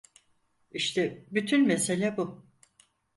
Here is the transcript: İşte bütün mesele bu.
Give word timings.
İşte 0.71 1.25
bütün 1.31 1.67
mesele 1.67 2.17
bu. 2.17 2.45